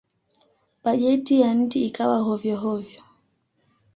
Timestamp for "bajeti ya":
0.83-1.53